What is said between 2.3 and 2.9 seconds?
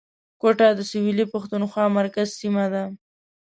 سیمه ده